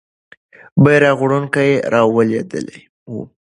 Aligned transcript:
بیرغ 0.83 1.17
وړونکی 1.21 1.69
رالوېدلی 1.93 2.79
وو. 3.11 3.21